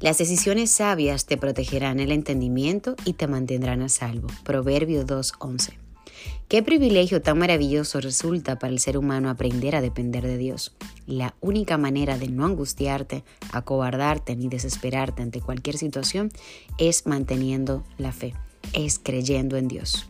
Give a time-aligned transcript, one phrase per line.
[0.00, 4.28] Las decisiones sabias te protegerán el entendimiento y te mantendrán a salvo.
[4.44, 5.74] Proverbio 2.11.
[6.48, 10.74] Qué privilegio tan maravilloso resulta para el ser humano aprender a depender de Dios.
[11.06, 16.30] La única manera de no angustiarte, acobardarte ni desesperarte ante cualquier situación
[16.78, 18.32] es manteniendo la fe,
[18.72, 20.08] es creyendo en Dios.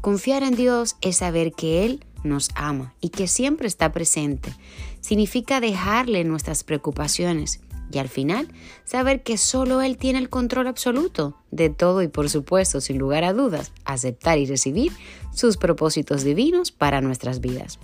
[0.00, 4.54] Confiar en Dios es saber que Él nos ama y que siempre está presente.
[5.02, 7.60] Significa dejarle nuestras preocupaciones
[7.90, 8.48] y al final
[8.84, 13.24] saber que solo Él tiene el control absoluto de todo y por supuesto, sin lugar
[13.24, 14.92] a dudas, aceptar y recibir
[15.34, 17.78] sus propósitos divinos para nuestras vidas.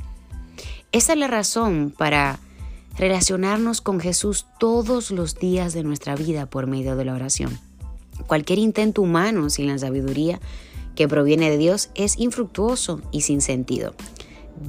[0.92, 2.38] Esa es la razón para
[2.96, 7.59] relacionarnos con Jesús todos los días de nuestra vida por medio de la oración.
[8.26, 10.40] Cualquier intento humano sin la sabiduría
[10.95, 13.95] que proviene de Dios es infructuoso y sin sentido.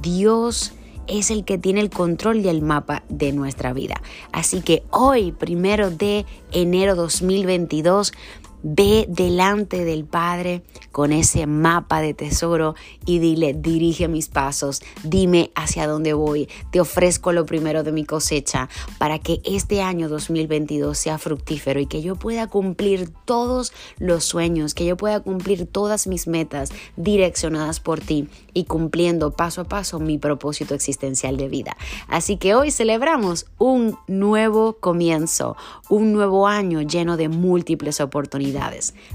[0.02, 0.72] Dios
[1.08, 4.00] es el que tiene el control del mapa de nuestra vida.
[4.32, 8.12] Así que hoy, primero de enero 2022,
[8.62, 10.62] Ve delante del Padre
[10.92, 16.80] con ese mapa de tesoro y dile, dirige mis pasos, dime hacia dónde voy, te
[16.80, 18.68] ofrezco lo primero de mi cosecha
[18.98, 24.74] para que este año 2022 sea fructífero y que yo pueda cumplir todos los sueños,
[24.74, 29.98] que yo pueda cumplir todas mis metas direccionadas por ti y cumpliendo paso a paso
[30.00, 31.76] mi propósito existencial de vida.
[32.08, 35.56] Así que hoy celebramos un nuevo comienzo,
[35.88, 38.45] un nuevo año lleno de múltiples oportunidades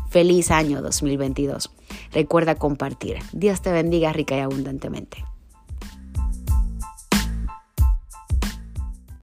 [0.10, 1.72] Feliz año 2022.
[2.14, 3.18] Recuerda compartir.
[3.32, 5.24] Dios te bendiga rica y abundantemente.